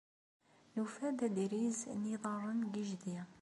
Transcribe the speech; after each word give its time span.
Nufa-d 0.75 1.19
adriz 1.27 1.79
n 1.99 2.01
yiḍarren 2.09 2.59
deg 2.63 2.75
yejdi. 2.81 3.19